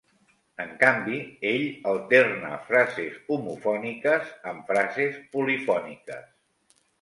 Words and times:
En 0.63 0.69
canvi, 0.83 1.17
ell 1.49 1.65
alterna 1.91 2.49
frases 2.69 3.19
homofòniques 3.35 4.33
amb 4.53 4.73
frases 4.73 5.21
polifòniques. 5.37 6.27